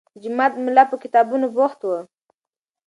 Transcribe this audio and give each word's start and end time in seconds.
د 0.13 0.15
جومات 0.23 0.53
ملا 0.65 0.83
په 0.91 0.95
کتابونو 1.03 1.45
بوخت 1.55 1.79
و. 1.85 1.89